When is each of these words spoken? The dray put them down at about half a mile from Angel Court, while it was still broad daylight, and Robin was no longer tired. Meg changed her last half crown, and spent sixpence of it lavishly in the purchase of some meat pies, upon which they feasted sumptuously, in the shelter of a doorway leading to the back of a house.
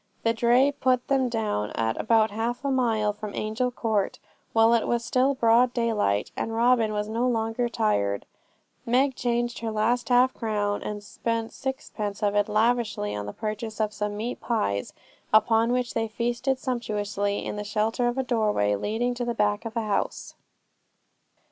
The 0.23 0.33
dray 0.33 0.71
put 0.71 1.07
them 1.09 1.29
down 1.29 1.69
at 1.73 1.95
about 2.01 2.31
half 2.31 2.65
a 2.65 2.71
mile 2.71 3.13
from 3.13 3.35
Angel 3.35 3.69
Court, 3.69 4.17
while 4.51 4.73
it 4.73 4.87
was 4.87 5.05
still 5.05 5.35
broad 5.35 5.75
daylight, 5.75 6.31
and 6.35 6.55
Robin 6.55 6.91
was 6.91 7.07
no 7.07 7.27
longer 7.27 7.69
tired. 7.69 8.25
Meg 8.83 9.13
changed 9.15 9.59
her 9.59 9.69
last 9.69 10.09
half 10.09 10.33
crown, 10.33 10.81
and 10.81 11.03
spent 11.03 11.53
sixpence 11.53 12.23
of 12.23 12.33
it 12.33 12.49
lavishly 12.49 13.13
in 13.13 13.27
the 13.27 13.31
purchase 13.31 13.79
of 13.79 13.93
some 13.93 14.17
meat 14.17 14.39
pies, 14.41 14.91
upon 15.31 15.71
which 15.71 15.93
they 15.93 16.07
feasted 16.07 16.57
sumptuously, 16.57 17.45
in 17.45 17.55
the 17.55 17.63
shelter 17.63 18.07
of 18.07 18.17
a 18.17 18.23
doorway 18.23 18.73
leading 18.73 19.13
to 19.13 19.23
the 19.23 19.35
back 19.35 19.65
of 19.65 19.77
a 19.77 19.83
house. 19.85 20.33